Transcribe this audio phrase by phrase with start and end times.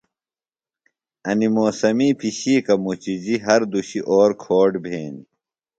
[1.29, 5.25] انیۡ موسمی پِشِیکہ مُچِجیۡ ہر دُشی اور کھوٹ بھینیۡ۔